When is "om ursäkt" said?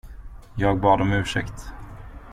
1.01-1.69